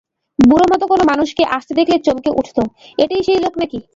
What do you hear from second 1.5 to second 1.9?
আসতে